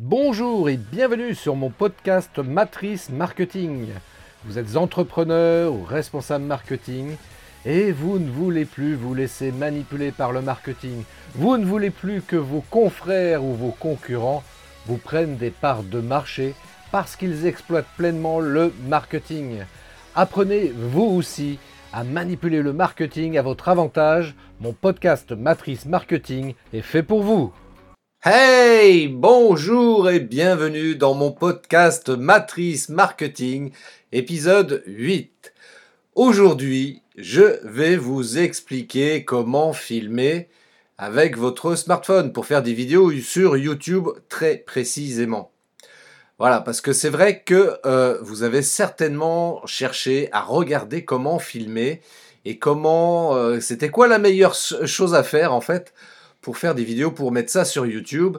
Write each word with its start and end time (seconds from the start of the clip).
Bonjour 0.00 0.68
et 0.68 0.76
bienvenue 0.76 1.34
sur 1.34 1.56
mon 1.56 1.70
podcast 1.70 2.38
Matrice 2.38 3.10
Marketing. 3.10 3.88
Vous 4.44 4.56
êtes 4.56 4.76
entrepreneur 4.76 5.72
ou 5.72 5.82
responsable 5.82 6.44
marketing 6.44 7.16
et 7.66 7.90
vous 7.90 8.20
ne 8.20 8.30
voulez 8.30 8.64
plus 8.64 8.94
vous 8.94 9.12
laisser 9.12 9.50
manipuler 9.50 10.12
par 10.12 10.30
le 10.30 10.40
marketing. 10.40 11.02
Vous 11.34 11.56
ne 11.56 11.64
voulez 11.64 11.90
plus 11.90 12.22
que 12.22 12.36
vos 12.36 12.60
confrères 12.70 13.42
ou 13.42 13.54
vos 13.54 13.72
concurrents 13.72 14.44
vous 14.86 14.98
prennent 14.98 15.36
des 15.36 15.50
parts 15.50 15.82
de 15.82 16.00
marché 16.00 16.54
parce 16.92 17.16
qu'ils 17.16 17.46
exploitent 17.46 17.92
pleinement 17.96 18.38
le 18.38 18.72
marketing. 18.86 19.64
Apprenez 20.14 20.72
vous 20.76 21.06
aussi 21.06 21.58
à 21.92 22.04
manipuler 22.04 22.62
le 22.62 22.72
marketing 22.72 23.36
à 23.36 23.42
votre 23.42 23.68
avantage. 23.68 24.36
Mon 24.60 24.72
podcast 24.72 25.32
Matrice 25.32 25.86
Marketing 25.86 26.54
est 26.72 26.82
fait 26.82 27.02
pour 27.02 27.24
vous. 27.24 27.52
Hey, 28.30 29.08
bonjour 29.08 30.10
et 30.10 30.20
bienvenue 30.20 30.96
dans 30.96 31.14
mon 31.14 31.32
podcast 31.32 32.10
Matrice 32.10 32.90
Marketing, 32.90 33.72
épisode 34.12 34.82
8. 34.84 35.54
Aujourd'hui, 36.14 37.00
je 37.16 37.58
vais 37.66 37.96
vous 37.96 38.36
expliquer 38.36 39.24
comment 39.24 39.72
filmer 39.72 40.50
avec 40.98 41.38
votre 41.38 41.74
smartphone 41.74 42.34
pour 42.34 42.44
faire 42.44 42.62
des 42.62 42.74
vidéos 42.74 43.10
sur 43.12 43.56
YouTube 43.56 44.08
très 44.28 44.58
précisément. 44.58 45.50
Voilà, 46.38 46.60
parce 46.60 46.82
que 46.82 46.92
c'est 46.92 47.08
vrai 47.08 47.40
que 47.40 47.78
euh, 47.86 48.18
vous 48.20 48.42
avez 48.42 48.60
certainement 48.60 49.64
cherché 49.64 50.28
à 50.32 50.42
regarder 50.42 51.02
comment 51.02 51.38
filmer 51.38 52.02
et 52.44 52.58
comment 52.58 53.36
euh, 53.36 53.60
c'était 53.60 53.88
quoi 53.88 54.06
la 54.06 54.18
meilleure 54.18 54.54
chose 54.54 55.14
à 55.14 55.22
faire 55.22 55.54
en 55.54 55.62
fait 55.62 55.94
pour 56.40 56.58
faire 56.58 56.74
des 56.74 56.84
vidéos 56.84 57.10
pour 57.10 57.32
mettre 57.32 57.50
ça 57.50 57.64
sur 57.64 57.86
YouTube. 57.86 58.38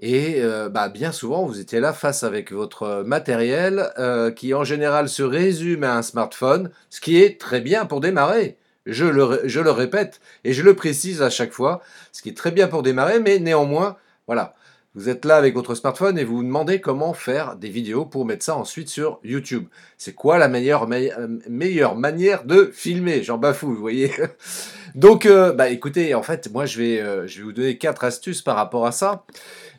Et 0.00 0.36
euh, 0.38 0.68
bah, 0.68 0.88
bien 0.88 1.12
souvent, 1.12 1.44
vous 1.44 1.60
étiez 1.60 1.80
là 1.80 1.92
face 1.92 2.22
avec 2.22 2.52
votre 2.52 3.02
matériel 3.04 3.90
qui 4.36 4.54
en 4.54 4.64
général 4.64 5.08
se 5.08 5.22
résume 5.22 5.84
à 5.84 5.96
un 5.96 6.02
smartphone, 6.02 6.70
ce 6.88 7.00
qui 7.00 7.20
est 7.22 7.40
très 7.40 7.60
bien 7.60 7.86
pour 7.86 8.00
démarrer. 8.00 8.56
Je 8.86 9.04
le 9.04 9.70
répète 9.70 10.20
et 10.44 10.52
je 10.52 10.62
le 10.62 10.74
précise 10.74 11.22
à 11.22 11.30
chaque 11.30 11.52
fois, 11.52 11.82
ce 12.12 12.22
qui 12.22 12.30
est 12.30 12.36
très 12.36 12.50
bien 12.50 12.66
pour 12.66 12.82
démarrer, 12.82 13.20
mais 13.20 13.38
néanmoins, 13.38 13.96
voilà, 14.26 14.54
vous 14.96 15.08
êtes 15.08 15.24
là 15.24 15.36
avec 15.36 15.54
votre 15.54 15.76
smartphone 15.76 16.18
et 16.18 16.24
vous 16.24 16.38
vous 16.38 16.42
demandez 16.42 16.80
comment 16.80 17.12
faire 17.12 17.54
des 17.54 17.68
vidéos 17.68 18.04
pour 18.04 18.26
mettre 18.26 18.44
ça 18.44 18.56
ensuite 18.56 18.88
sur 18.88 19.20
YouTube. 19.22 19.66
C'est 19.96 20.14
quoi 20.14 20.36
la 20.36 20.48
meilleure, 20.48 20.88
euh, 20.90 21.28
meilleure 21.48 21.94
manière 21.94 22.42
de 22.42 22.72
filmer? 22.74 23.22
J'en 23.22 23.38
bafoue, 23.38 23.68
vous 23.68 23.80
voyez 23.80 24.12
Donc, 24.96 25.26
euh, 25.26 25.52
bah 25.52 25.68
écoutez, 25.68 26.12
en 26.16 26.24
fait, 26.24 26.50
moi 26.52 26.66
je 26.66 26.78
vais, 26.78 27.00
euh, 27.00 27.28
je 27.28 27.38
vais 27.38 27.44
vous 27.44 27.52
donner 27.52 27.78
quatre 27.78 28.02
astuces 28.02 28.42
par 28.42 28.56
rapport 28.56 28.84
à 28.84 28.90
ça. 28.90 29.24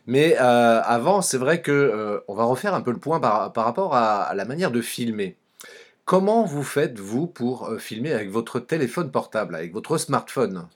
Mais 0.06 0.34
avant, 0.34 1.20
c'est 1.20 1.36
vrai 1.36 1.60
que 1.60 2.22
on 2.26 2.34
va 2.34 2.42
refaire 2.42 2.74
un 2.74 2.80
peu 2.80 2.90
le 2.90 2.98
point 2.98 3.20
par, 3.20 3.52
rapport 3.54 3.94
à, 3.94 4.32
la 4.34 4.44
manière 4.44 4.72
de 4.72 4.80
filmer. 4.80 5.36
Comment 6.06 6.44
vous 6.44 6.64
faites, 6.64 6.98
vous, 6.98 7.28
pour 7.28 7.70
filmer 7.78 8.12
avec 8.12 8.28
votre 8.28 8.58
téléphone 8.58 9.12
portable, 9.12 9.54
avec 9.54 9.72
votre 9.72 9.98
smartphone? 9.98 10.66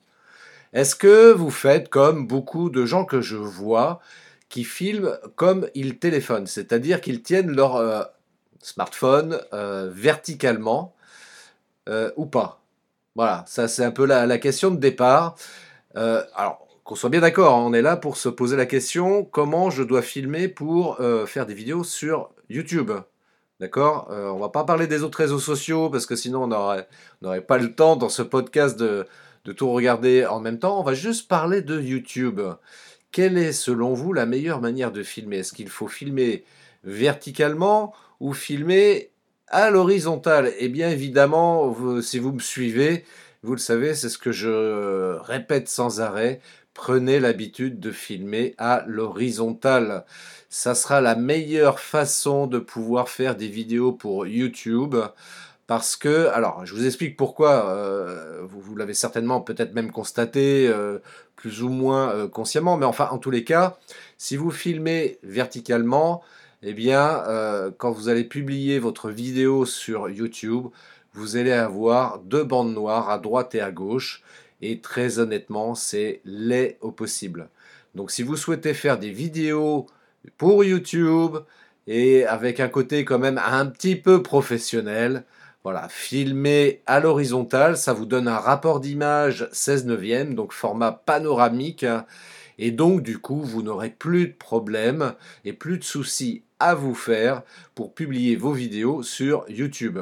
Est-ce 0.73 0.95
que 0.95 1.33
vous 1.33 1.51
faites 1.51 1.89
comme 1.89 2.29
beaucoup 2.29 2.71
de 2.71 2.87
gens 2.87 3.05
que 3.05 3.21
je 3.21 3.37
vois 3.37 4.01
qui 4.49 4.65
filment 4.65 5.19
comme 5.35 5.69
ils 5.75 5.99
téléphonent, 5.99 6.47
c'est-à-dire 6.47 7.01
qu'ils 7.01 7.23
tiennent 7.23 7.55
leur 7.55 7.77
euh, 7.77 8.03
smartphone 8.63 9.41
euh, 9.53 9.91
verticalement 9.93 10.95
euh, 11.89 12.11
ou 12.17 12.27
pas. 12.27 12.63
Voilà, 13.15 13.45
ça 13.47 13.69
c'est 13.69 13.85
un 13.85 13.91
peu 13.91 14.05
la, 14.05 14.39
question 14.39 14.71
de 14.71 14.77
départ. 14.77 15.37
alors, 15.95 16.67
qu'on 16.85 16.95
soit 16.95 17.11
bien 17.11 17.21
d'accord, 17.21 17.55
hein, 17.55 17.65
on 17.67 17.73
est 17.73 17.83
là 17.83 17.97
pour 17.97 18.17
se 18.17 18.29
poser 18.29 18.57
la 18.57 18.67
question 18.67 19.25
comment 19.25 19.71
je 19.71 19.83
dois 19.83 20.03
filmer 20.03 20.49
pour 20.49 20.99
faire 21.27 21.47
des 21.47 21.55
vidéos 21.55 21.83
sur 21.83 22.31
YouTube? 22.51 22.93
D'accord? 23.59 24.09
On 24.11 24.39
va 24.39 24.51
pas 24.51 24.65
parler 24.65 24.87
des 24.87 25.03
autres 25.03 25.19
réseaux 25.19 25.39
sociaux 25.39 25.89
parce 25.89 26.05
que 26.05 26.15
sinon 26.15 26.45
on 26.45 26.47
n'aurait 27.23 27.41
pas 27.41 27.57
le 27.57 27.75
temps 27.75 27.97
dans 27.97 28.11
ce 28.11 28.21
podcast 28.21 28.79
de 28.79 29.07
tout 29.57 29.73
regarder 29.73 30.27
en 30.27 30.39
même 30.39 30.59
temps. 30.59 30.79
On 30.79 30.83
va 30.83 30.93
juste 30.93 31.27
parler 31.27 31.63
de 31.63 31.81
YouTube. 31.81 32.41
Quelle 33.17 33.39
est 33.39 33.53
selon 33.53 33.95
vous 33.95 34.13
la 34.13 34.27
meilleure 34.27 34.61
manière 34.61 34.93
de 34.93 35.03
filmer? 35.03 35.39
Est-ce 35.39 35.55
qu'il 35.55 35.71
faut 35.71 35.89
filmer 35.89 36.45
verticalement 36.85 37.95
ou 38.21 38.35
filmer 38.35 39.11
à 39.49 39.71
l'horizontale? 39.71 40.53
Eh 40.59 40.69
bien 40.69 40.91
évidemment, 40.91 41.75
si 42.03 42.19
vous 42.19 42.33
me 42.33 42.41
suivez, 42.41 43.07
vous 43.43 43.53
le 43.53 43.59
savez, 43.59 43.95
c'est 43.95 44.11
ce 44.11 44.19
que 44.19 44.33
je 44.33 45.17
répète 45.23 45.71
sans 45.71 46.03
arrêt. 46.03 46.43
Prenez 46.75 47.19
l'habitude 47.19 47.81
de 47.81 47.91
filmer 47.91 48.55
à 48.59 48.85
l'horizontale. 48.87 50.05
Ça 50.51 50.75
sera 50.75 51.01
la 51.01 51.17
meilleure 51.17 51.81
façon 51.81 52.47
de 52.47 52.59
pouvoir 52.59 53.09
faire 53.09 53.35
des 53.35 53.49
vidéos 53.49 53.93
pour 53.93 54.27
YouTube. 54.27 54.95
Parce 55.67 55.97
que, 55.97 56.29
alors, 56.29 56.65
je 56.65 56.75
vous 56.75 56.87
explique 56.87 57.17
pourquoi, 57.17 57.71
euh, 57.71 58.43
vous, 58.45 58.77
l'avez 58.77 58.95
certainement 58.95 59.41
peut-être 59.41 59.75
même 59.75 59.91
constaté, 59.91 60.69
euh, 60.69 60.99
plus 61.35 61.63
ou 61.63 61.69
moins 61.69 62.11
euh, 62.11 62.29
consciemment, 62.29 62.77
mais 62.77 62.87
enfin, 62.87 63.09
en 63.11 63.19
tous 63.19 63.33
les 63.33 63.43
cas, 63.43 63.77
si 64.17 64.37
vous 64.37 64.53
filmez 64.53 65.19
verticalement, 65.25 66.23
eh 66.63 66.73
bien, 66.73 67.23
quand 67.79 67.93
vous 67.93 68.09
allez 68.09 68.25
publier 68.25 68.79
votre 68.79 69.11
vidéo 69.11 69.67
sur 69.67 70.09
YouTube, 70.09 70.67
vous 71.13 71.37
allez 71.37 71.53
avoir 71.53 72.19
deux 72.21 72.45
bandes 72.45 72.73
noires 72.73 73.11
à 73.11 73.19
droite 73.19 73.55
et 73.55 73.61
à 73.61 73.71
gauche, 73.71 74.23
et 74.63 74.81
très 74.81 75.19
honnêtement, 75.19 75.75
c'est 75.75 76.23
laid 76.25 76.79
au 76.81 76.91
possible. 76.91 77.51
Donc, 77.95 78.11
si 78.11 78.23
vous 78.23 78.37
souhaitez 78.37 78.73
faire 78.75 78.99
des 78.99 79.11
vidéos 79.11 79.87
pour 80.39 80.65
YouTube, 80.65 81.37
et 81.87 82.25
avec 82.27 82.59
un 82.59 82.69
côté 82.69 83.05
quand 83.05 83.19
même 83.19 83.41
un 83.45 83.67
petit 83.67 83.97
peu 83.97 84.23
professionnel, 84.23 85.25
voilà, 85.67 85.89
filmé 85.89 86.81
à 86.87 87.01
l'horizontale, 87.01 87.77
ça 87.77 87.93
vous 87.93 88.07
donne 88.07 88.29
un 88.29 88.39
rapport 88.39 88.79
d'image 88.79 89.49
16 89.51 89.87
neuvième, 89.87 90.37
donc 90.37 90.53
format 90.53 90.93
panoramique. 90.93 91.85
Et 92.57 92.71
donc, 92.71 93.03
du 93.03 93.19
coup, 93.19 93.41
vous 93.41 93.65
n'aurez 93.65 93.91
plus 93.91 94.29
de 94.29 94.33
problèmes 94.33 95.15
et 95.45 95.53
plus 95.53 95.79
de 95.79 95.83
soucis 95.83 96.45
à 96.61 96.77
vous 96.77 96.95
faire 96.95 97.43
pour 97.75 97.95
publier 97.95 98.37
vos 98.37 98.53
vidéos 98.53 99.03
sur 99.03 99.45
YouTube. 99.49 99.99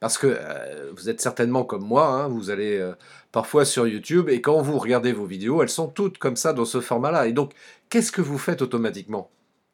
Parce 0.00 0.16
que 0.16 0.28
euh, 0.28 0.90
vous 0.96 1.10
êtes 1.10 1.20
certainement 1.20 1.64
comme 1.64 1.84
moi, 1.84 2.06
hein, 2.06 2.28
vous 2.28 2.48
allez 2.48 2.78
euh, 2.78 2.94
parfois 3.32 3.66
sur 3.66 3.86
YouTube 3.86 4.30
et 4.30 4.40
quand 4.40 4.62
vous 4.62 4.78
regardez 4.78 5.12
vos 5.12 5.26
vidéos, 5.26 5.62
elles 5.62 5.68
sont 5.68 5.88
toutes 5.88 6.16
comme 6.16 6.36
ça 6.36 6.54
dans 6.54 6.64
ce 6.64 6.80
format-là. 6.80 7.26
Et 7.26 7.34
donc, 7.34 7.52
qu'est-ce 7.90 8.12
que 8.12 8.22
vous 8.22 8.38
faites 8.38 8.62
automatiquement? 8.62 9.28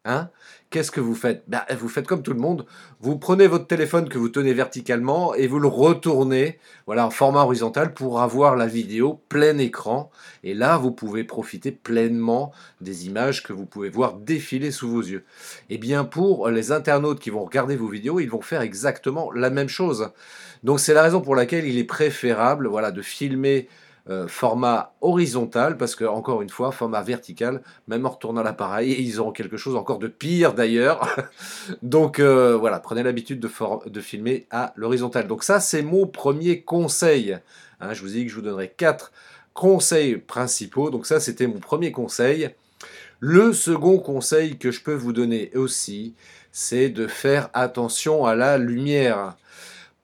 Hein? 0.08 0.30
Qu'est-ce 0.70 0.90
que 0.90 1.02
vous 1.02 1.14
faites? 1.14 1.44
Ben, 1.48 1.60
Vous 1.78 1.88
faites 1.88 2.06
comme 2.06 2.22
tout 2.22 2.32
le 2.32 2.40
monde. 2.40 2.64
Vous 3.00 3.18
prenez 3.18 3.46
votre 3.46 3.66
téléphone 3.66 4.08
que 4.08 4.16
vous 4.16 4.30
tenez 4.30 4.54
verticalement 4.54 5.34
et 5.34 5.46
vous 5.46 5.58
le 5.58 5.68
retournez 5.68 6.58
voilà, 6.86 7.06
en 7.06 7.10
format 7.10 7.42
horizontal 7.42 7.92
pour 7.92 8.22
avoir 8.22 8.56
la 8.56 8.66
vidéo 8.66 9.20
plein 9.28 9.58
écran. 9.58 10.10
Et 10.44 10.54
là, 10.54 10.78
vous 10.78 10.92
pouvez 10.92 11.24
profiter 11.24 11.72
pleinement 11.72 12.52
des 12.80 13.06
images 13.06 13.42
que 13.42 13.52
vous 13.52 13.66
pouvez 13.66 13.90
voir 13.90 14.14
défiler 14.14 14.70
sous 14.70 14.88
vos 14.88 15.02
yeux. 15.02 15.24
Et 15.68 15.74
eh 15.74 15.78
bien 15.78 16.04
pour 16.04 16.48
les 16.48 16.72
internautes 16.72 17.20
qui 17.20 17.28
vont 17.28 17.44
regarder 17.44 17.76
vos 17.76 17.88
vidéos, 17.88 18.18
ils 18.18 18.30
vont 18.30 18.40
faire 18.40 18.62
exactement 18.62 19.30
la 19.30 19.50
même 19.50 19.68
chose. 19.68 20.10
Donc 20.64 20.80
c'est 20.80 20.94
la 20.94 21.02
raison 21.02 21.20
pour 21.20 21.36
laquelle 21.36 21.66
il 21.66 21.76
est 21.76 21.84
préférable 21.84 22.66
voilà, 22.66 22.92
de 22.92 23.02
filmer 23.02 23.68
format 24.26 24.94
horizontal, 25.00 25.76
parce 25.76 25.94
que, 25.94 26.04
encore 26.04 26.40
une 26.42 26.48
fois, 26.48 26.72
format 26.72 27.02
vertical, 27.02 27.62
même 27.88 28.06
en 28.06 28.10
retournant 28.10 28.42
l'appareil, 28.42 28.96
ils 28.98 29.20
auront 29.20 29.32
quelque 29.32 29.56
chose 29.56 29.76
encore 29.76 29.98
de 29.98 30.08
pire 30.08 30.54
d'ailleurs. 30.54 31.16
Donc 31.82 32.18
euh, 32.20 32.56
voilà, 32.56 32.80
prenez 32.80 33.02
l'habitude 33.02 33.40
de, 33.40 34.00
filmer 34.00 34.46
à 34.50 34.72
l'horizontale. 34.76 35.26
Donc 35.26 35.44
ça, 35.44 35.60
c'est 35.60 35.82
mon 35.82 36.06
premier 36.06 36.62
conseil. 36.62 37.38
Hein, 37.80 37.92
je 37.92 38.02
vous 38.02 38.16
ai 38.16 38.24
que 38.24 38.30
je 38.30 38.36
vous 38.36 38.42
donnerai 38.42 38.72
quatre 38.76 39.12
conseils 39.54 40.16
principaux. 40.16 40.90
Donc 40.90 41.06
ça, 41.06 41.20
c'était 41.20 41.46
mon 41.46 41.58
premier 41.58 41.92
conseil. 41.92 42.50
Le 43.20 43.52
second 43.52 43.98
conseil 43.98 44.58
que 44.58 44.70
je 44.70 44.82
peux 44.82 44.94
vous 44.94 45.12
donner 45.12 45.50
aussi, 45.56 46.14
c'est 46.52 46.88
de 46.88 47.06
faire 47.06 47.50
attention 47.52 48.24
à 48.24 48.34
la 48.34 48.58
lumière. 48.58 49.36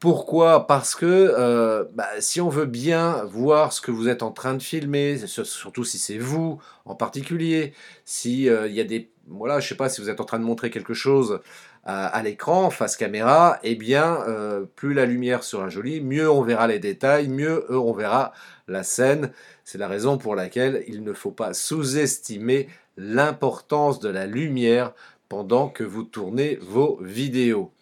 Pourquoi? 0.04 0.66
Parce 0.66 0.94
que 0.94 1.06
euh, 1.06 1.84
bah, 1.94 2.06
si 2.20 2.42
on 2.42 2.50
veut 2.50 2.66
bien 2.66 3.24
voir 3.24 3.72
ce 3.72 3.80
que 3.80 3.90
vous 3.90 4.06
êtes 4.06 4.22
en 4.22 4.32
train 4.32 4.52
de 4.52 4.62
filmer, 4.62 5.16
surtout 5.26 5.84
si 5.84 5.96
c'est 5.96 6.18
vous 6.18 6.60
en 6.84 6.94
particulier, 6.94 7.72
si 8.04 8.50
euh, 8.50 8.68
il 8.68 8.74
y 8.74 8.82
a 8.82 8.84
des 8.84 9.10
voilà, 9.28 9.60
je 9.60 9.68
sais 9.68 9.76
pas 9.76 9.88
si 9.88 10.02
vous 10.02 10.10
êtes 10.10 10.20
en 10.20 10.26
train 10.26 10.38
de 10.38 10.44
montrer 10.44 10.68
quelque 10.68 10.92
chose 10.92 11.40
à, 11.84 12.22
l'écran 12.22 12.68
face 12.68 12.98
caméra, 12.98 13.58
eh 13.62 13.76
bien 13.76 14.18
euh, 14.28 14.66
plus 14.76 14.92
la 14.92 15.06
lumière 15.06 15.42
sera 15.42 15.70
jolie, 15.70 16.02
mieux 16.02 16.30
on 16.30 16.42
verra 16.42 16.66
les 16.66 16.80
détails, 16.80 17.28
mieux 17.28 17.64
on 17.72 17.94
verra 17.94 18.34
la 18.68 18.82
scène. 18.82 19.32
C'est 19.64 19.78
la 19.78 19.88
raison 19.88 20.18
pour 20.18 20.34
laquelle 20.34 20.84
il 20.86 21.02
ne 21.02 21.14
faut 21.14 21.30
pas 21.30 21.54
sous-estimer 21.54 22.68
l'importance 22.98 24.00
de 24.00 24.10
la 24.10 24.26
lumière 24.26 24.92
pendant 25.30 25.70
que 25.70 25.82
vous 25.82 26.02
tournez 26.02 26.56
vos 26.60 26.98
vidéos. 27.00 27.73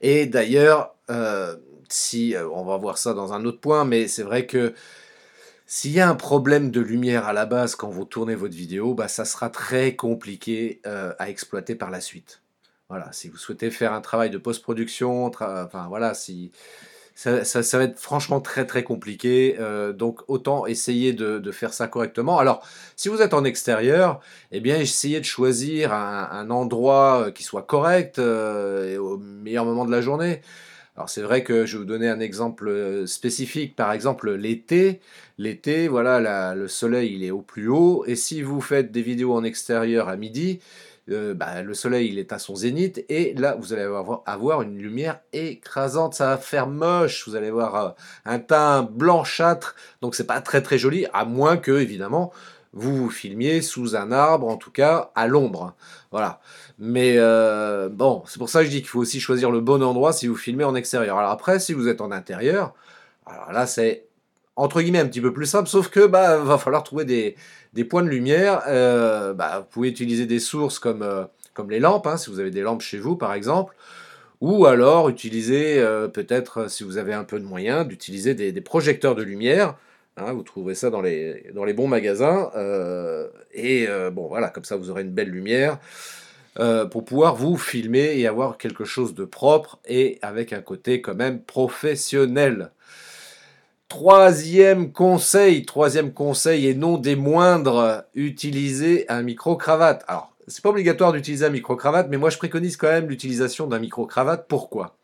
Et 0.00 0.26
d'ailleurs, 0.26 0.94
euh, 1.10 1.56
si 1.88 2.34
euh, 2.34 2.48
on 2.50 2.64
va 2.64 2.76
voir 2.76 2.98
ça 2.98 3.14
dans 3.14 3.32
un 3.32 3.44
autre 3.44 3.60
point, 3.60 3.84
mais 3.84 4.08
c'est 4.08 4.22
vrai 4.22 4.46
que 4.46 4.74
S'il 5.66 5.92
y 5.92 6.00
a 6.00 6.08
un 6.08 6.16
problème 6.16 6.70
de 6.72 6.80
lumière 6.80 7.26
à 7.26 7.32
la 7.32 7.46
base 7.46 7.76
quand 7.76 7.88
vous 7.90 8.04
tournez 8.04 8.34
votre 8.34 8.54
vidéo, 8.56 8.94
bah, 8.94 9.06
ça 9.08 9.24
sera 9.24 9.50
très 9.50 9.94
compliqué 9.94 10.80
euh, 10.86 11.12
à 11.18 11.30
exploiter 11.30 11.76
par 11.76 11.90
la 11.90 12.00
suite. 12.00 12.42
Voilà, 12.88 13.12
si 13.12 13.28
vous 13.28 13.36
souhaitez 13.36 13.70
faire 13.70 13.92
un 13.92 14.00
travail 14.00 14.30
de 14.30 14.38
post-production, 14.38 15.26
enfin 15.26 15.86
voilà, 15.88 16.14
si 16.14 16.50
ça, 17.14 17.78
va 17.78 17.84
être 17.84 17.98
franchement 17.98 18.40
très 18.40 18.66
très 18.66 18.82
compliqué. 18.82 19.56
Euh, 19.58 19.92
donc 19.92 20.20
autant 20.28 20.66
essayer 20.66 21.12
de, 21.12 21.50
faire 21.50 21.72
ça 21.74 21.88
correctement. 21.88 22.38
Alors, 22.38 22.66
si 22.96 23.08
vous 23.08 23.22
êtes 23.22 23.34
en 23.34 23.44
extérieur, 23.44 24.20
eh 24.52 24.60
bien 24.60 24.76
essayez 24.76 25.20
de 25.20 25.24
choisir 25.24 25.92
un, 25.92 26.50
endroit 26.50 27.26
euh, 27.26 27.30
qui 27.30 27.42
soit 27.42 27.62
correct 27.62 28.18
et 28.18 28.98
au 28.98 29.18
meilleur 29.18 29.64
moment 29.64 29.84
de 29.84 29.90
la 29.90 30.00
journée. 30.00 30.40
Alors 30.96 31.08
c'est 31.08 31.22
vrai 31.22 31.44
que 31.44 31.66
je 31.66 31.72
vais 31.74 31.78
vous 31.78 31.84
donner 31.88 32.08
un 32.08 32.20
exemple 32.20 33.06
spécifique, 33.06 33.74
par 33.76 33.92
exemple 33.92 34.32
l'été. 34.32 35.00
L'été, 35.38 35.88
voilà, 35.88 36.54
le 36.54 36.68
soleil 36.68 37.14
il 37.14 37.24
est 37.24 37.30
au 37.30 37.40
plus 37.40 37.68
haut, 37.68 38.04
et 38.06 38.16
si 38.16 38.42
vous 38.42 38.60
faites 38.60 38.92
des 38.92 39.00
vidéos 39.00 39.32
en 39.32 39.42
extérieur 39.42 40.10
à 40.10 40.16
midi, 40.16 40.60
euh, 41.10 41.34
bah, 41.34 41.62
le 41.62 41.74
soleil 41.74 42.08
il 42.08 42.18
est 42.18 42.32
à 42.32 42.38
son 42.38 42.54
zénith, 42.54 43.04
et 43.08 43.34
là 43.34 43.56
vous 43.58 43.72
allez 43.72 43.82
avoir, 43.82 44.62
une 44.62 44.78
lumière 44.78 45.20
écrasante, 45.32 46.14
ça 46.14 46.26
va 46.26 46.36
faire 46.38 46.66
moche, 46.66 47.26
vous 47.26 47.36
allez 47.36 47.50
voir 47.50 47.74
euh, 47.74 47.90
un 48.24 48.38
teint 48.38 48.82
blanchâtre, 48.82 49.74
donc 50.02 50.14
c'est 50.14 50.26
pas 50.26 50.40
très 50.40 50.62
très 50.62 50.78
joli, 50.78 51.06
à 51.12 51.24
moins 51.24 51.56
que 51.56 51.72
évidemment 51.72 52.32
vous 52.72 52.96
vous 52.96 53.10
filmiez 53.10 53.62
sous 53.62 53.96
un 53.96 54.12
arbre, 54.12 54.46
en 54.46 54.56
tout 54.56 54.70
cas 54.70 55.10
à 55.16 55.26
l'ombre. 55.26 55.74
Voilà. 56.12 56.40
Mais 56.78 57.14
euh, 57.16 57.88
bon, 57.88 58.22
c'est 58.26 58.38
pour 58.38 58.48
ça 58.48 58.60
que 58.60 58.66
je 58.66 58.70
dis 58.70 58.78
qu'il 58.78 58.88
faut 58.88 59.00
aussi 59.00 59.20
choisir 59.20 59.50
le 59.50 59.60
bon 59.60 59.82
endroit 59.82 60.12
si 60.12 60.28
vous 60.28 60.36
filmez 60.36 60.64
en 60.64 60.74
extérieur. 60.74 61.18
Alors 61.18 61.30
après, 61.30 61.58
si 61.58 61.72
vous 61.72 61.88
êtes 61.88 62.00
en 62.00 62.12
intérieur, 62.12 62.74
alors 63.26 63.52
là 63.52 63.66
c'est 63.66 64.06
entre 64.60 64.80
guillemets 64.82 65.00
un 65.00 65.06
petit 65.06 65.20
peu 65.20 65.32
plus 65.32 65.46
simple, 65.46 65.68
sauf 65.68 65.88
que 65.88 66.06
bah 66.06 66.38
va 66.38 66.58
falloir 66.58 66.82
trouver 66.82 67.04
des, 67.04 67.84
points 67.84 68.02
de 68.02 68.08
lumière. 68.08 68.62
Euh, 68.68 69.32
bah, 69.32 69.60
vous 69.60 69.66
pouvez 69.70 69.88
utiliser 69.88 70.26
des 70.26 70.40
sources 70.40 70.78
comme, 70.78 71.02
euh, 71.02 71.24
les 71.68 71.80
lampes, 71.80 72.06
hein, 72.06 72.16
si 72.16 72.30
vous 72.30 72.40
avez 72.40 72.50
des 72.50 72.62
lampes 72.62 72.82
chez 72.82 72.98
vous 72.98 73.16
par 73.16 73.34
exemple. 73.34 73.74
Ou 74.40 74.64
alors 74.64 75.10
utiliser, 75.10 75.84
peut-être 76.14 76.70
si 76.70 76.82
vous 76.82 76.96
avez 76.96 77.12
un 77.12 77.24
peu 77.24 77.38
de 77.38 77.44
moyens, 77.44 77.86
d'utiliser 77.86 78.34
des, 78.34 78.60
projecteurs 78.62 79.14
de 79.14 79.22
lumière. 79.22 79.74
Hein, 80.16 80.32
vous 80.32 80.42
trouverez 80.42 80.74
ça 80.74 80.90
dans 80.90 81.00
les, 81.00 81.72
bons 81.74 81.88
magasins. 81.88 82.50
Euh, 82.56 83.28
et 83.52 83.86
euh, 83.88 84.10
bon, 84.10 84.28
voilà, 84.28 84.48
comme 84.48 84.64
ça, 84.64 84.76
vous 84.76 84.90
aurez 84.90 85.02
une 85.02 85.12
belle 85.12 85.30
lumière 85.30 85.78
euh, 86.58 86.84
pour 86.84 87.04
pouvoir 87.04 87.36
vous 87.36 87.56
filmer 87.56 88.18
et 88.18 88.26
avoir 88.26 88.58
quelque 88.58 88.84
chose 88.84 89.14
de 89.14 89.24
propre 89.24 89.78
et 89.86 90.18
avec 90.22 90.52
un 90.52 90.60
côté 90.60 91.00
quand 91.00 91.14
même 91.14 91.40
professionnel. 91.40 92.72
Troisième 93.90 94.92
conseil, 94.92 95.66
troisième 95.66 96.12
conseil 96.12 96.68
et 96.68 96.76
non 96.76 96.96
des 96.96 97.16
moindres, 97.16 98.04
utiliser 98.14 99.04
un 99.10 99.22
micro-cravate. 99.22 100.04
Alors, 100.06 100.32
c'est 100.46 100.62
pas 100.62 100.68
obligatoire 100.68 101.10
d'utiliser 101.10 101.44
un 101.44 101.50
micro-cravate, 101.50 102.06
mais 102.08 102.16
moi 102.16 102.30
je 102.30 102.38
préconise 102.38 102.76
quand 102.76 102.86
même 102.86 103.08
l'utilisation 103.08 103.66
d'un 103.66 103.80
micro-cravate. 103.80 104.46
Pourquoi? 104.46 104.94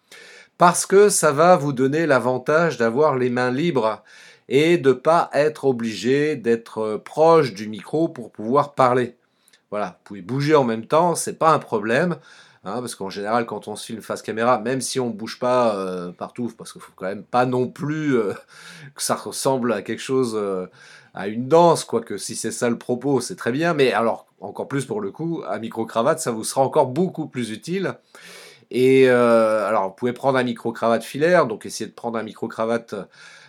Parce 0.57 0.87
que 0.87 1.09
ça 1.09 1.33
va 1.33 1.57
vous 1.57 1.73
donner 1.73 2.07
l'avantage 2.07 2.77
d'avoir 2.77 3.17
les 3.17 3.29
mains 3.29 3.51
libres 3.51 4.05
et 4.49 4.79
de 4.79 4.93
pas 4.93 5.31
être 5.33 5.65
obligé 5.65 6.37
d'être 6.37 6.79
euh, 6.79 6.99
proche 6.99 7.55
du 7.55 7.69
micro 7.69 8.09
pour 8.09 8.31
pouvoir 8.31 8.75
parler. 8.75 9.17
Voilà, 9.73 9.99
vous 9.99 10.05
pouvez 10.05 10.23
bouger 10.23 10.55
en 10.55 10.63
même 10.63 10.87
temps, 10.87 11.17
c'est 11.17 11.41
pas 11.41 11.53
un 11.53 11.59
problème. 11.59 12.19
Hein, 12.67 12.81
parce 12.81 12.97
qu'en 12.97 13.11
général, 13.11 13.47
quand 13.47 13.69
on 13.69 13.77
se 13.77 13.87
filme 13.87 14.03
face 14.03 14.23
caméra, 14.23 14.59
même 14.59 14.81
si 14.81 14.99
on 14.99 15.07
ne 15.09 15.13
bouge 15.13 15.39
pas 15.39 15.77
euh, 15.77 16.11
partout, 16.11 16.53
parce 16.59 16.73
qu'il 16.73 16.83
faut 16.83 16.93
quand 16.97 17.07
même 17.07 17.23
pas 17.23 17.47
non 17.47 17.69
plus 17.69 18.17
euh, 18.17 18.33
que 18.97 19.03
ça 19.03 19.15
ressemble 19.15 19.73
à 19.73 19.83
quelque 19.83 20.03
chose, 20.03 20.37
à 21.15 21.29
une 21.29 21.47
danse, 21.47 21.85
quoique 21.85 22.19
si 22.19 22.35
c'est 22.35 22.51
ça 22.51 22.69
le 22.69 22.77
propos, 22.77 23.21
c'est 23.21 23.37
très 23.37 23.53
bien. 23.53 23.73
Mais 23.73 23.93
alors, 23.93 24.27
encore 24.41 24.67
plus 24.67 24.85
pour 24.85 25.01
le 25.01 25.13
coup, 25.13 25.43
un 25.49 25.59
micro-cravate, 25.59 26.19
ça 26.19 26.33
vous 26.33 26.45
sera 26.45 26.63
encore 26.63 26.87
beaucoup 26.87 27.29
plus 27.29 27.51
utile. 27.53 27.95
Et 28.73 29.09
alors, 29.09 29.89
vous 29.89 29.95
pouvez 29.95 30.13
prendre 30.13 30.37
un 30.37 30.45
micro-cravate 30.45 31.05
filaire, 31.05 31.47
donc 31.47 31.67
essayez 31.67 31.89
de 31.89 31.95
prendre 31.95 32.19
un 32.19 32.25
micro-cravate 32.25 32.97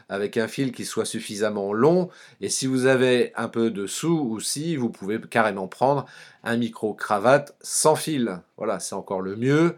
avec 0.09 0.37
un 0.37 0.47
fil 0.47 0.71
qui 0.71 0.85
soit 0.85 1.05
suffisamment 1.05 1.73
long. 1.73 2.09
Et 2.41 2.49
si 2.49 2.67
vous 2.67 2.85
avez 2.85 3.33
un 3.35 3.49
peu 3.49 3.71
de 3.71 3.87
sous 3.87 4.17
aussi, 4.31 4.75
vous 4.75 4.89
pouvez 4.89 5.19
carrément 5.19 5.67
prendre 5.67 6.05
un 6.43 6.57
micro-cravate 6.57 7.55
sans 7.61 7.95
fil. 7.95 8.39
Voilà, 8.57 8.79
c'est 8.79 8.95
encore 8.95 9.21
le 9.21 9.35
mieux. 9.35 9.77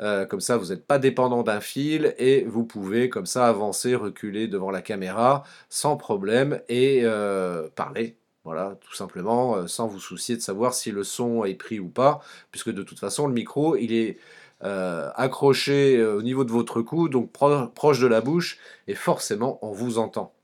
Euh, 0.00 0.26
comme 0.26 0.40
ça, 0.40 0.56
vous 0.56 0.66
n'êtes 0.66 0.86
pas 0.86 0.98
dépendant 0.98 1.42
d'un 1.42 1.60
fil 1.60 2.14
et 2.18 2.44
vous 2.44 2.64
pouvez 2.64 3.08
comme 3.08 3.26
ça 3.26 3.48
avancer, 3.48 3.94
reculer 3.94 4.46
devant 4.46 4.70
la 4.70 4.82
caméra 4.82 5.42
sans 5.68 5.96
problème 5.96 6.60
et 6.68 7.00
euh, 7.02 7.68
parler. 7.74 8.16
Voilà, 8.44 8.78
tout 8.80 8.94
simplement, 8.94 9.56
euh, 9.56 9.66
sans 9.66 9.88
vous 9.88 10.00
soucier 10.00 10.36
de 10.36 10.40
savoir 10.40 10.72
si 10.72 10.90
le 10.90 11.04
son 11.04 11.44
est 11.44 11.54
pris 11.54 11.80
ou 11.80 11.88
pas, 11.88 12.20
puisque 12.50 12.70
de 12.70 12.82
toute 12.82 12.98
façon, 12.98 13.26
le 13.26 13.34
micro, 13.34 13.76
il 13.76 13.92
est 13.92 14.18
euh, 14.64 15.10
accroché 15.14 15.96
euh, 15.98 16.16
au 16.16 16.22
niveau 16.22 16.42
de 16.44 16.50
votre 16.50 16.82
cou, 16.82 17.08
donc 17.08 17.30
proche 17.32 18.00
de 18.00 18.08
la 18.08 18.20
bouche, 18.20 18.58
et 18.88 18.94
forcément 18.96 19.58
on 19.62 19.70
vous 19.70 19.98
entend. 19.98 20.34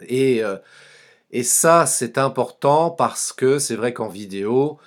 Et, 0.00 0.42
euh, 0.42 0.56
et 1.30 1.44
ça 1.44 1.86
c'est 1.86 2.18
important 2.18 2.90
parce 2.90 3.32
que 3.32 3.58
c'est 3.60 3.76
vrai 3.76 3.92
qu'en 3.92 4.08
vidéo, 4.08 4.78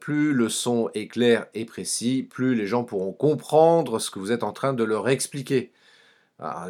plus 0.00 0.32
le 0.32 0.48
son 0.48 0.90
est 0.94 1.08
clair 1.08 1.46
et 1.54 1.64
précis, 1.64 2.22
plus 2.28 2.54
les 2.54 2.66
gens 2.66 2.84
pourront 2.84 3.12
comprendre 3.12 3.98
ce 3.98 4.10
que 4.10 4.18
vous 4.20 4.30
êtes 4.30 4.44
en 4.44 4.52
train 4.52 4.74
de 4.74 4.84
leur 4.84 5.08
expliquer. 5.08 5.72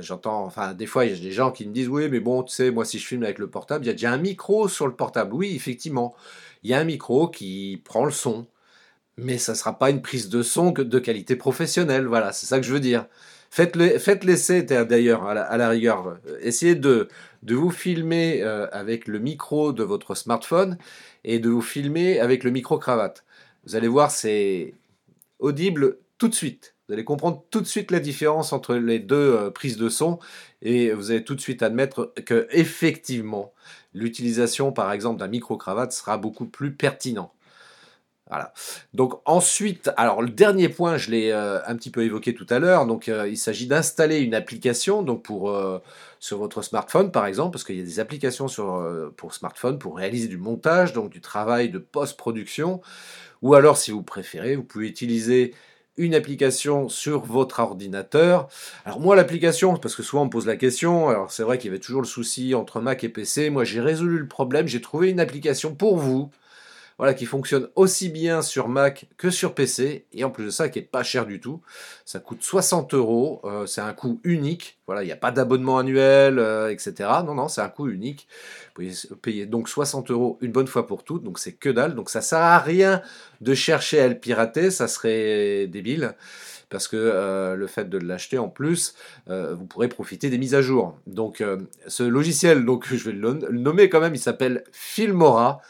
J'entends, 0.00 0.44
enfin, 0.44 0.74
des 0.74 0.86
fois, 0.86 1.04
il 1.04 1.12
y 1.12 1.18
a 1.18 1.20
des 1.20 1.32
gens 1.32 1.50
qui 1.50 1.66
me 1.66 1.72
disent 1.72 1.88
Oui, 1.88 2.08
mais 2.08 2.20
bon, 2.20 2.42
tu 2.42 2.54
sais, 2.54 2.70
moi, 2.70 2.84
si 2.84 2.98
je 2.98 3.06
filme 3.06 3.24
avec 3.24 3.38
le 3.38 3.50
portable, 3.50 3.84
il 3.84 3.88
y 3.88 3.90
a 3.90 3.94
déjà 3.94 4.12
un 4.12 4.18
micro 4.18 4.68
sur 4.68 4.86
le 4.86 4.94
portable. 4.94 5.34
Oui, 5.34 5.54
effectivement, 5.56 6.14
il 6.62 6.70
y 6.70 6.74
a 6.74 6.78
un 6.78 6.84
micro 6.84 7.28
qui 7.28 7.82
prend 7.84 8.04
le 8.04 8.12
son 8.12 8.46
mais 9.16 9.38
ça 9.38 9.52
ne 9.52 9.56
sera 9.56 9.78
pas 9.78 9.90
une 9.90 10.02
prise 10.02 10.28
de 10.28 10.42
son 10.42 10.70
de 10.70 10.98
qualité 10.98 11.36
professionnelle. 11.36 12.06
Voilà, 12.06 12.32
c'est 12.32 12.46
ça 12.46 12.58
que 12.58 12.66
je 12.66 12.72
veux 12.72 12.80
dire. 12.80 13.06
Faites, 13.50 13.76
le, 13.76 13.98
faites 13.98 14.24
l'essai 14.24 14.62
d'ailleurs, 14.62 15.26
à, 15.26 15.56
la, 15.56 15.68
rigueur. 15.68 16.18
Essayez 16.40 16.74
de, 16.74 17.08
de 17.42 17.54
vous 17.54 17.70
filmer 17.70 18.42
euh, 18.42 18.66
avec 18.72 19.06
le 19.08 19.18
micro 19.18 19.72
de 19.72 19.82
votre 19.82 20.14
smartphone 20.14 20.76
et 21.24 21.38
de 21.38 21.48
vous 21.48 21.62
filmer 21.62 22.20
avec 22.20 22.44
le 22.44 22.50
micro-cravate. 22.50 23.24
Vous 23.64 23.76
allez 23.76 23.88
voir, 23.88 24.10
c'est 24.10 24.74
audible 25.38 25.98
tout 26.18 26.28
de 26.28 26.34
suite. 26.34 26.74
Vous 26.88 26.94
allez 26.94 27.04
comprendre 27.04 27.44
tout 27.50 27.60
de 27.60 27.66
suite 27.66 27.90
la 27.90 27.98
différence 27.98 28.52
entre 28.52 28.74
les 28.74 29.00
deux 29.00 29.16
euh, 29.16 29.50
prises 29.50 29.76
de 29.76 29.88
son 29.88 30.18
et 30.62 30.92
vous 30.92 31.10
allez 31.10 31.24
tout 31.24 31.34
de 31.34 31.40
suite 31.40 31.62
admettre 31.62 32.12
que 32.24 32.46
effectivement 32.50 33.52
l'utilisation 33.92 34.70
par 34.70 34.92
exemple 34.92 35.18
d'un 35.18 35.26
micro-cravate 35.28 35.92
sera 35.92 36.16
beaucoup 36.16 36.46
plus 36.46 36.72
pertinent. 36.72 37.32
Voilà. 38.28 38.52
Donc 38.92 39.20
ensuite, 39.24 39.90
alors 39.96 40.20
le 40.20 40.30
dernier 40.30 40.68
point, 40.68 40.96
je 40.96 41.12
l'ai 41.12 41.30
euh, 41.30 41.60
un 41.66 41.76
petit 41.76 41.90
peu 41.90 42.02
évoqué 42.02 42.34
tout 42.34 42.46
à 42.50 42.58
l'heure. 42.58 42.86
Donc 42.86 43.08
euh, 43.08 43.28
il 43.28 43.36
s'agit 43.36 43.68
d'installer 43.68 44.18
une 44.18 44.34
application 44.34 45.02
donc 45.02 45.22
pour 45.22 45.50
euh, 45.50 45.78
sur 46.18 46.38
votre 46.38 46.62
smartphone 46.62 47.12
par 47.12 47.26
exemple, 47.26 47.52
parce 47.52 47.62
qu'il 47.62 47.76
y 47.76 47.80
a 47.80 47.84
des 47.84 48.00
applications 48.00 48.48
sur 48.48 48.84
pour 49.16 49.32
smartphone 49.32 49.78
pour 49.78 49.96
réaliser 49.96 50.26
du 50.26 50.38
montage, 50.38 50.92
donc 50.92 51.10
du 51.10 51.20
travail 51.20 51.68
de 51.70 51.78
post-production. 51.78 52.80
Ou 53.42 53.54
alors, 53.54 53.76
si 53.76 53.90
vous 53.92 54.02
préférez, 54.02 54.56
vous 54.56 54.64
pouvez 54.64 54.88
utiliser 54.88 55.54
une 55.98 56.14
application 56.14 56.88
sur 56.88 57.20
votre 57.24 57.60
ordinateur. 57.60 58.48
Alors 58.84 59.00
moi 59.00 59.16
l'application, 59.16 59.76
parce 59.76 59.94
que 59.94 60.02
souvent 60.02 60.22
on 60.22 60.24
me 60.26 60.30
pose 60.30 60.46
la 60.46 60.56
question, 60.56 61.08
alors 61.08 61.30
c'est 61.30 61.42
vrai 61.42 61.58
qu'il 61.58 61.70
y 61.70 61.74
avait 61.74 61.80
toujours 61.80 62.02
le 62.02 62.06
souci 62.06 62.54
entre 62.54 62.80
Mac 62.80 63.04
et 63.04 63.08
PC, 63.08 63.50
moi 63.50 63.64
j'ai 63.64 63.80
résolu 63.80 64.18
le 64.18 64.28
problème, 64.28 64.66
j'ai 64.66 64.80
trouvé 64.80 65.10
une 65.10 65.20
application 65.20 65.74
pour 65.74 65.96
vous 65.96 66.30
voilà, 66.98 67.12
qui 67.12 67.26
fonctionne 67.26 67.68
aussi 67.74 68.08
bien 68.08 68.40
sur 68.40 68.68
Mac 68.68 69.06
que 69.18 69.28
sur 69.30 69.54
PC, 69.54 70.06
et 70.12 70.24
en 70.24 70.30
plus 70.30 70.46
de 70.46 70.50
ça, 70.50 70.70
qui 70.70 70.78
est 70.78 70.82
pas 70.82 71.02
cher 71.02 71.26
du 71.26 71.40
tout. 71.40 71.60
Ça 72.06 72.20
coûte 72.20 72.42
60 72.42 72.94
euros, 72.94 73.42
euh, 73.44 73.66
c'est 73.66 73.82
un 73.82 73.92
coût 73.92 74.18
unique. 74.24 74.78
Voilà, 74.86 75.02
il 75.02 75.06
n'y 75.06 75.12
a 75.12 75.16
pas 75.16 75.30
d'abonnement 75.30 75.78
annuel, 75.78 76.38
euh, 76.38 76.70
etc. 76.70 76.94
Non, 77.26 77.34
non, 77.34 77.48
c'est 77.48 77.60
un 77.60 77.68
coût 77.68 77.88
unique. 77.88 78.28
Vous 78.76 78.82
pouvez 78.82 78.92
payer 79.20 79.46
donc 79.46 79.68
60 79.68 80.10
euros 80.10 80.38
une 80.40 80.52
bonne 80.52 80.66
fois 80.66 80.86
pour 80.86 81.04
toutes, 81.04 81.22
donc 81.22 81.38
c'est 81.38 81.52
que 81.52 81.68
dalle. 81.68 81.94
Donc 81.94 82.08
ça 82.08 82.22
sert 82.22 82.38
à 82.38 82.58
rien 82.58 83.02
de 83.42 83.52
chercher 83.52 84.00
à 84.00 84.08
le 84.08 84.18
pirater, 84.18 84.70
ça 84.70 84.88
serait 84.88 85.66
débile 85.66 86.14
parce 86.68 86.88
que 86.88 86.96
euh, 86.96 87.54
le 87.54 87.68
fait 87.68 87.88
de 87.88 87.96
l'acheter 87.96 88.38
en 88.38 88.48
plus, 88.48 88.94
vous 89.26 89.66
pourrez 89.66 89.88
profiter 89.88 90.30
des 90.30 90.38
mises 90.38 90.54
à 90.54 90.62
jour. 90.62 90.96
Donc 91.06 91.44
ce 91.86 92.02
logiciel, 92.02 92.64
donc 92.64 92.86
je 92.90 93.10
vais 93.10 93.12
le 93.12 93.58
nommer 93.58 93.90
quand 93.90 94.00
même, 94.00 94.14
il 94.14 94.20
s'appelle 94.20 94.64
Filmora. 94.72 95.60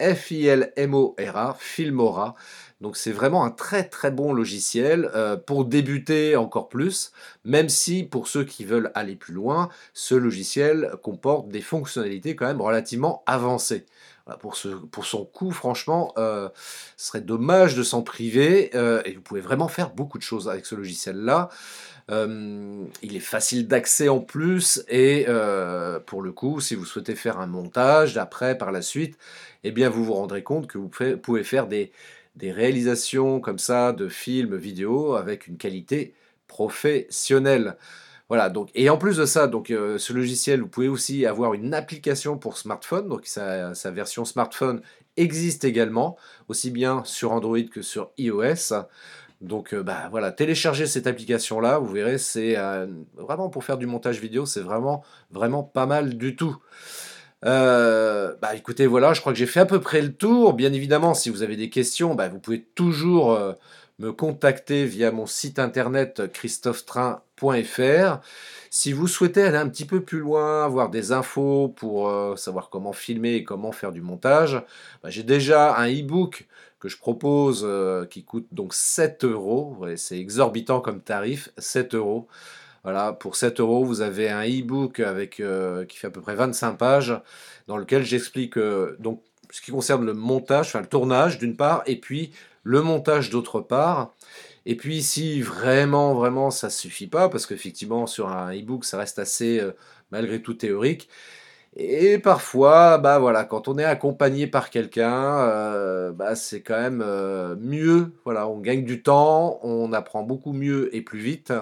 F-I-L-M-O-R-A, 0.00 1.56
Filmora. 1.58 2.34
Donc 2.80 2.96
c'est 2.96 3.12
vraiment 3.12 3.44
un 3.44 3.50
très 3.50 3.84
très 3.88 4.10
bon 4.10 4.32
logiciel 4.32 5.10
euh, 5.14 5.36
pour 5.36 5.64
débuter 5.64 6.36
encore 6.36 6.68
plus, 6.68 7.12
même 7.44 7.68
si 7.68 8.02
pour 8.04 8.28
ceux 8.28 8.44
qui 8.44 8.64
veulent 8.64 8.90
aller 8.94 9.16
plus 9.16 9.32
loin, 9.32 9.68
ce 9.94 10.14
logiciel 10.14 10.92
comporte 11.02 11.48
des 11.48 11.62
fonctionnalités 11.62 12.36
quand 12.36 12.46
même 12.46 12.60
relativement 12.60 13.22
avancées. 13.26 13.86
Pour, 14.40 14.56
ce, 14.56 14.68
pour 14.68 15.06
son 15.06 15.24
coût, 15.24 15.50
franchement, 15.50 16.12
ce 16.16 16.50
serait 16.96 17.20
dommage 17.20 17.74
de 17.74 17.82
s'en 17.82 18.02
priver. 18.02 18.74
et 18.74 19.12
vous 19.14 19.20
pouvez 19.20 19.40
vraiment 19.40 19.68
faire 19.68 19.90
beaucoup 19.90 20.18
de 20.18 20.22
choses 20.22 20.48
avec 20.48 20.66
ce 20.66 20.74
logiciel-là. 20.74 21.48
il 22.08 23.16
est 23.16 23.20
facile 23.20 23.68
d'accès 23.68 24.08
en 24.08 24.20
plus 24.20 24.82
et 24.88 25.26
pour 26.06 26.22
le 26.22 26.32
coup, 26.32 26.60
si 26.60 26.74
vous 26.74 26.84
souhaitez 26.84 27.14
faire 27.14 27.38
un 27.38 27.46
montage 27.46 28.16
après, 28.16 28.56
par 28.56 28.72
la 28.72 28.82
suite, 28.82 29.18
eh 29.62 29.72
bien 29.72 29.88
vous 29.90 30.04
vous 30.04 30.14
rendrez 30.14 30.42
compte 30.42 30.66
que 30.66 30.78
vous 30.78 30.88
pouvez 30.88 31.44
faire 31.44 31.66
des, 31.66 31.92
des 32.36 32.52
réalisations 32.52 33.40
comme 33.40 33.58
ça 33.58 33.92
de 33.92 34.08
films, 34.08 34.56
vidéos 34.56 35.14
avec 35.14 35.46
une 35.46 35.56
qualité 35.56 36.14
professionnelle. 36.48 37.76
Voilà, 38.28 38.48
donc, 38.48 38.70
et 38.74 38.88
en 38.88 38.96
plus 38.96 39.18
de 39.18 39.26
ça, 39.26 39.48
donc, 39.48 39.70
euh, 39.70 39.98
ce 39.98 40.12
logiciel, 40.14 40.62
vous 40.62 40.68
pouvez 40.68 40.88
aussi 40.88 41.26
avoir 41.26 41.52
une 41.52 41.74
application 41.74 42.38
pour 42.38 42.56
smartphone, 42.56 43.06
donc 43.08 43.26
sa, 43.26 43.72
version 43.90 44.24
smartphone 44.24 44.80
existe 45.18 45.64
également, 45.64 46.16
aussi 46.48 46.70
bien 46.70 47.02
sur 47.04 47.32
Android 47.32 47.62
que 47.70 47.82
sur 47.82 48.12
iOS. 48.16 48.74
Donc 49.42 49.74
euh, 49.74 49.82
bah, 49.82 50.08
voilà, 50.10 50.32
téléchargez 50.32 50.86
cette 50.86 51.06
application-là, 51.06 51.78
vous 51.78 51.92
verrez, 51.92 52.16
c'est 52.16 52.56
euh, 52.56 52.86
vraiment 53.14 53.50
pour 53.50 53.62
faire 53.62 53.76
du 53.76 53.86
montage 53.86 54.20
vidéo, 54.20 54.46
c'est 54.46 54.62
vraiment, 54.62 55.04
vraiment 55.30 55.62
pas 55.62 55.84
mal 55.84 56.16
du 56.16 56.34
tout. 56.34 56.56
bah 57.42 58.54
écoutez, 58.54 58.86
voilà, 58.86 59.12
je 59.12 59.20
crois 59.20 59.34
que 59.34 59.38
j'ai 59.38 59.46
fait 59.46 59.60
à 59.60 59.66
peu 59.66 59.80
près 59.80 60.00
le 60.00 60.14
tour. 60.14 60.54
Bien 60.54 60.72
évidemment, 60.72 61.12
si 61.12 61.28
vous 61.28 61.42
avez 61.42 61.56
des 61.56 61.68
questions, 61.68 62.14
bah, 62.14 62.28
vous 62.28 62.38
pouvez 62.38 62.62
toujours 62.74 63.38
me 63.98 64.12
contacter 64.12 64.86
via 64.86 65.12
mon 65.12 65.26
site 65.26 65.58
internet 65.58 66.32
christophetrain.fr. 66.32 68.20
Si 68.70 68.92
vous 68.92 69.06
souhaitez 69.06 69.42
aller 69.42 69.56
un 69.56 69.68
petit 69.68 69.84
peu 69.84 70.02
plus 70.02 70.18
loin, 70.18 70.64
avoir 70.64 70.90
des 70.90 71.12
infos 71.12 71.68
pour 71.68 72.08
euh, 72.08 72.34
savoir 72.36 72.70
comment 72.70 72.92
filmer 72.92 73.34
et 73.34 73.44
comment 73.44 73.70
faire 73.70 73.92
du 73.92 74.00
montage, 74.00 74.60
bah, 75.02 75.10
j'ai 75.10 75.22
déjà 75.22 75.76
un 75.76 75.88
e-book 75.88 76.48
que 76.80 76.88
je 76.88 76.98
propose 76.98 77.62
euh, 77.64 78.04
qui 78.04 78.24
coûte 78.24 78.48
donc 78.50 78.74
7 78.74 79.24
euros. 79.24 79.78
c'est 79.96 80.18
exorbitant 80.18 80.80
comme 80.80 81.00
tarif, 81.00 81.50
7 81.56 81.94
euros. 81.94 82.26
Voilà, 82.82 83.12
pour 83.12 83.36
7 83.36 83.60
euros, 83.60 83.84
vous 83.84 84.00
avez 84.00 84.28
un 84.28 84.42
e-book 84.42 85.00
avec, 85.00 85.40
euh, 85.40 85.84
qui 85.86 85.96
fait 85.96 86.08
à 86.08 86.10
peu 86.10 86.20
près 86.20 86.34
25 86.34 86.74
pages, 86.74 87.18
dans 87.68 87.76
lequel 87.76 88.02
j'explique 88.04 88.58
donc 88.98 89.22
ce 89.50 89.62
qui 89.62 89.70
concerne 89.70 90.04
le 90.04 90.14
montage, 90.14 90.66
enfin 90.66 90.80
le 90.80 90.86
tournage 90.86 91.38
d'une 91.38 91.56
part, 91.56 91.84
et 91.86 92.00
puis 92.00 92.32
le 92.64 92.82
montage 92.82 93.30
d'autre 93.30 93.60
part. 93.60 94.14
Et 94.66 94.76
puis 94.76 95.02
si 95.02 95.42
vraiment, 95.42 96.14
vraiment 96.14 96.50
ça 96.50 96.70
suffit 96.70 97.06
pas, 97.06 97.28
parce 97.28 97.46
qu'effectivement 97.46 98.06
sur 98.06 98.28
un 98.30 98.52
e-book 98.52 98.84
ça 98.84 98.98
reste 98.98 99.18
assez 99.18 99.60
euh, 99.60 99.72
malgré 100.10 100.42
tout 100.42 100.54
théorique. 100.54 101.08
Et 101.76 102.18
parfois, 102.18 102.98
bah 102.98 103.18
voilà, 103.18 103.44
quand 103.44 103.66
on 103.66 103.78
est 103.78 103.84
accompagné 103.84 104.46
par 104.46 104.70
quelqu'un, 104.70 105.40
euh, 105.40 106.12
bah 106.12 106.36
c'est 106.36 106.62
quand 106.62 106.80
même 106.80 107.02
euh, 107.04 107.56
mieux. 107.58 108.12
Voilà, 108.24 108.48
on 108.48 108.60
gagne 108.60 108.84
du 108.84 109.02
temps, 109.02 109.58
on 109.62 109.92
apprend 109.92 110.22
beaucoup 110.22 110.52
mieux 110.52 110.94
et 110.94 111.02
plus 111.02 111.18
vite. 111.18 111.52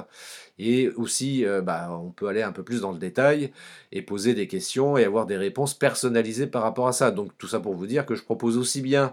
Et 0.59 0.91
aussi, 0.91 1.45
bah, 1.65 1.89
on 1.91 2.11
peut 2.11 2.29
aller 2.29 2.43
un 2.43 2.53
peu 2.53 2.63
plus 2.63 2.83
dans 2.83 2.93
le 2.93 2.99
détail 2.99 3.53
et 3.91 4.03
poser 4.03 4.35
des 4.35 4.47
questions 4.47 4.97
et 4.97 5.05
avoir 5.05 5.27
des 5.27 5.37
réponses 5.37 5.75
personnalisées 5.75 6.47
par 6.47 6.63
rapport 6.63 6.89
à 6.89 6.93
ça. 6.93 7.11
Donc 7.11 7.37
tout 7.39 7.49
ça 7.49 7.59
pour 7.59 7.75
vous 7.75 7.87
dire 7.87 8.07
que 8.07 8.15
je 8.15 8.23
propose 8.23 8.59
aussi 8.59 8.81
bien 8.81 9.13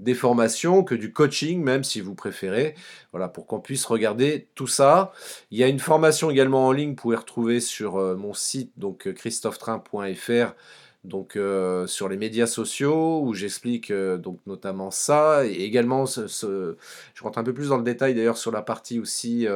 des 0.00 0.14
formations 0.14 0.82
que 0.82 0.94
du 0.94 1.12
coaching, 1.12 1.62
même 1.62 1.84
si 1.84 2.00
vous 2.00 2.14
préférez. 2.14 2.74
Voilà, 3.12 3.28
pour 3.28 3.46
qu'on 3.46 3.60
puisse 3.60 3.84
regarder 3.84 4.48
tout 4.54 4.66
ça. 4.66 5.12
Il 5.50 5.58
y 5.58 5.62
a 5.62 5.68
une 5.68 5.78
formation 5.78 6.30
également 6.30 6.66
en 6.66 6.72
ligne, 6.72 6.90
vous 6.90 6.96
pouvez 6.96 7.16
retrouver 7.16 7.60
sur 7.60 7.96
euh, 7.96 8.16
mon 8.16 8.34
site, 8.34 8.72
donc 8.76 9.06
euh, 9.06 9.12
christophetrain.fr 9.12 10.54
donc 11.02 11.36
euh, 11.36 11.86
sur 11.86 12.10
les 12.10 12.18
médias 12.18 12.46
sociaux 12.46 13.22
où 13.22 13.32
j'explique 13.32 13.90
donc 13.90 14.38
notamment 14.46 14.90
ça 14.90 15.46
et 15.46 15.62
également 15.62 16.04
je 16.04 16.76
rentre 17.22 17.38
un 17.38 17.42
peu 17.42 17.54
plus 17.54 17.70
dans 17.70 17.78
le 17.78 17.82
détail 17.82 18.14
d'ailleurs 18.14 18.36
sur 18.36 18.52
la 18.52 18.60
partie 18.60 19.00
aussi 19.00 19.46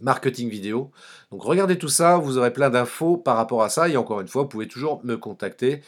marketing 0.00 0.48
vidéo. 0.48 0.90
Donc 1.30 1.42
regardez 1.42 1.78
tout 1.78 1.88
ça, 1.88 2.18
vous 2.18 2.38
aurez 2.38 2.52
plein 2.52 2.70
d'infos 2.70 3.16
par 3.16 3.36
rapport 3.36 3.62
à 3.62 3.68
ça 3.68 3.88
et 3.88 3.96
encore 3.96 4.20
une 4.20 4.28
fois, 4.28 4.42
vous 4.42 4.48
pouvez 4.48 4.68
toujours 4.68 5.04
me 5.04 5.16
contacter 5.16 5.82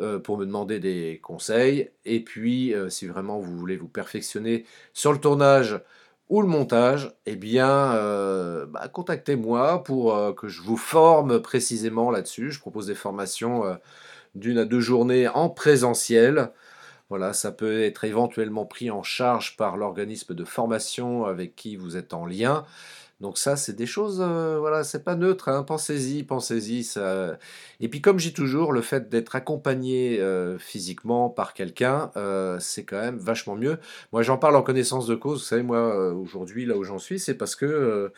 euh, 0.00 0.18
pour 0.18 0.38
me 0.38 0.44
demander 0.44 0.80
des 0.80 1.20
conseils. 1.22 1.88
Et 2.04 2.18
puis, 2.18 2.74
euh, 2.74 2.88
si 2.88 3.06
vraiment 3.06 3.38
vous 3.38 3.56
voulez 3.56 3.76
vous 3.76 3.86
perfectionner 3.86 4.64
sur 4.92 5.12
le 5.12 5.20
tournage 5.20 5.80
ou 6.28 6.42
le 6.42 6.48
montage, 6.48 7.14
eh 7.26 7.36
bien, 7.36 7.92
euh, 7.92 8.66
bah, 8.66 8.88
contactez-moi 8.88 9.84
pour 9.84 10.34
que 10.34 10.48
je 10.48 10.62
vous 10.62 10.76
forme 10.76 11.40
précisément 11.40 12.10
là-dessus. 12.10 12.50
Je 12.50 12.58
propose 12.58 12.88
des 12.88 12.96
formations 12.96 13.62
d'une 14.34 14.58
à 14.58 14.64
deux 14.64 14.80
journées 14.80 15.28
en 15.28 15.48
présentiel. 15.48 16.50
Voilà, 17.08 17.32
ça 17.32 17.52
peut 17.52 17.82
être 17.82 18.02
éventuellement 18.02 18.66
pris 18.66 18.90
en 18.90 19.04
charge 19.04 19.56
par 19.56 19.76
l'organisme 19.76 20.34
de 20.34 20.44
formation 20.44 21.24
avec 21.24 21.54
qui 21.54 21.76
vous 21.76 21.96
êtes 21.96 22.14
en 22.14 22.26
lien. 22.26 22.64
Donc 23.20 23.38
ça, 23.38 23.56
c'est 23.56 23.74
des 23.74 23.86
choses, 23.86 24.18
euh, 24.20 24.58
voilà, 24.58 24.84
c'est 24.84 25.04
pas 25.04 25.14
neutre, 25.14 25.48
hein. 25.48 25.62
pensez-y, 25.62 26.24
pensez-y. 26.24 26.84
Ça... 26.84 27.38
Et 27.80 27.88
puis 27.88 28.00
comme 28.00 28.18
j'ai 28.18 28.32
toujours, 28.32 28.72
le 28.72 28.80
fait 28.82 29.08
d'être 29.08 29.36
accompagné 29.36 30.20
euh, 30.20 30.58
physiquement 30.58 31.30
par 31.30 31.54
quelqu'un, 31.54 32.10
euh, 32.16 32.58
c'est 32.60 32.84
quand 32.84 33.00
même 33.00 33.18
vachement 33.18 33.56
mieux. 33.56 33.78
Moi, 34.12 34.22
j'en 34.22 34.36
parle 34.36 34.56
en 34.56 34.62
connaissance 34.62 35.06
de 35.06 35.14
cause. 35.14 35.40
Vous 35.40 35.46
savez, 35.46 35.62
moi, 35.62 36.12
aujourd'hui, 36.12 36.66
là 36.66 36.76
où 36.76 36.84
j'en 36.84 36.98
suis, 36.98 37.20
c'est 37.20 37.34
parce 37.34 37.56
que 37.56 38.12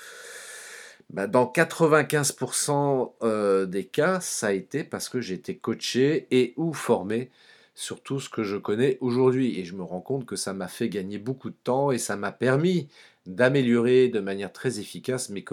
bah, 1.10 1.26
dans 1.26 1.44
95% 1.44 3.66
des 3.66 3.84
cas, 3.84 4.20
ça 4.20 4.48
a 4.48 4.52
été 4.52 4.82
parce 4.82 5.08
que 5.08 5.20
j'ai 5.20 5.34
été 5.34 5.56
coaché 5.56 6.26
et 6.30 6.54
ou 6.56 6.72
formé 6.72 7.30
sur 7.76 8.02
tout 8.02 8.18
ce 8.18 8.28
que 8.30 8.42
je 8.42 8.56
connais 8.56 8.98
aujourd'hui. 9.00 9.60
Et 9.60 9.64
je 9.64 9.76
me 9.76 9.84
rends 9.84 10.00
compte 10.00 10.26
que 10.26 10.34
ça 10.34 10.52
m'a 10.54 10.66
fait 10.66 10.88
gagner 10.88 11.18
beaucoup 11.18 11.50
de 11.50 11.56
temps 11.62 11.92
et 11.92 11.98
ça 11.98 12.16
m'a 12.16 12.32
permis 12.32 12.88
d'améliorer 13.26 14.08
de 14.08 14.18
manière 14.18 14.52
très 14.52 14.80
efficace 14.80 15.30
mes, 15.30 15.44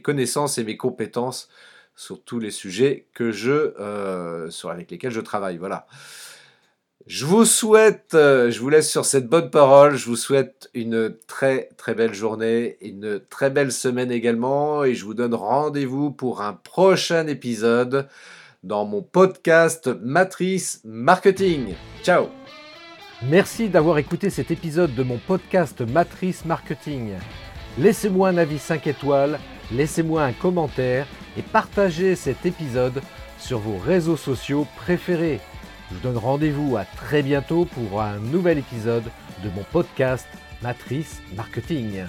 connaissances 0.00 0.58
et 0.58 0.64
mes 0.64 0.76
compétences 0.76 1.48
sur 1.96 2.22
tous 2.22 2.38
les 2.38 2.50
sujets 2.50 3.06
euh, 3.20 4.48
avec 4.64 4.90
lesquels 4.90 5.10
je 5.10 5.20
travaille. 5.20 5.58
Voilà. 5.58 5.86
Je 7.06 7.26
vous 7.26 7.44
souhaite, 7.44 8.14
euh, 8.14 8.52
je 8.52 8.60
vous 8.60 8.68
laisse 8.68 8.88
sur 8.88 9.04
cette 9.04 9.26
bonne 9.26 9.50
parole, 9.50 9.96
je 9.96 10.06
vous 10.06 10.14
souhaite 10.14 10.70
une 10.72 11.16
très 11.26 11.68
très 11.76 11.94
belle 11.94 12.14
journée, 12.14 12.76
une 12.80 13.18
très 13.28 13.50
belle 13.50 13.72
semaine 13.72 14.12
également, 14.12 14.84
et 14.84 14.94
je 14.94 15.04
vous 15.04 15.14
donne 15.14 15.34
rendez-vous 15.34 16.12
pour 16.12 16.42
un 16.42 16.52
prochain 16.52 17.26
épisode 17.26 18.06
dans 18.62 18.84
mon 18.84 19.02
podcast 19.02 19.90
Matrice 20.02 20.80
Marketing. 20.84 21.74
Ciao 22.02 22.28
Merci 23.22 23.68
d'avoir 23.68 23.98
écouté 23.98 24.30
cet 24.30 24.50
épisode 24.50 24.94
de 24.94 25.02
mon 25.02 25.18
podcast 25.18 25.80
Matrice 25.80 26.44
Marketing. 26.44 27.12
Laissez-moi 27.78 28.28
un 28.28 28.36
avis 28.36 28.58
5 28.58 28.86
étoiles, 28.86 29.38
laissez-moi 29.72 30.24
un 30.24 30.32
commentaire 30.32 31.06
et 31.36 31.42
partagez 31.42 32.16
cet 32.16 32.44
épisode 32.46 33.00
sur 33.38 33.58
vos 33.58 33.78
réseaux 33.78 34.16
sociaux 34.16 34.66
préférés. 34.76 35.40
Je 35.90 35.96
vous 35.96 36.02
donne 36.02 36.18
rendez-vous 36.18 36.76
à 36.76 36.84
très 36.84 37.22
bientôt 37.22 37.64
pour 37.64 38.00
un 38.00 38.18
nouvel 38.18 38.58
épisode 38.58 39.04
de 39.44 39.50
mon 39.50 39.64
podcast 39.72 40.26
Matrice 40.62 41.20
Marketing. 41.36 42.04